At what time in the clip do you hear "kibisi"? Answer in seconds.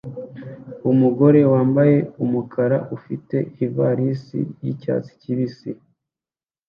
5.21-5.71